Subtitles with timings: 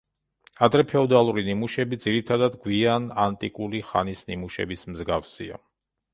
[0.67, 5.63] ადრეფეოდალური ნიმუშები ძირითადად გვიანანტიკური ხანის ნიმუშების მსგავსია.